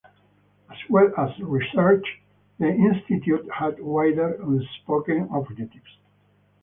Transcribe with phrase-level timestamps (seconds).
[0.67, 2.23] As well as research,
[2.57, 5.95] the Institute had wider, unspoken objectives.